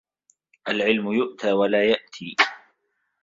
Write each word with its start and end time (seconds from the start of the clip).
العلم 0.67 1.11
يُؤْتَى 1.11 1.51
ولا 1.51 1.85
يَأْتِي 1.85 2.35